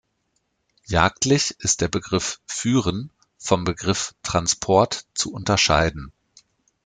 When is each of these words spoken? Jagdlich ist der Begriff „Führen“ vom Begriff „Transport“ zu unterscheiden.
Jagdlich 0.87 1.53
ist 1.59 1.81
der 1.81 1.87
Begriff 1.87 2.41
„Führen“ 2.47 3.11
vom 3.37 3.65
Begriff 3.65 4.15
„Transport“ 4.23 5.05
zu 5.13 5.31
unterscheiden. 5.31 6.11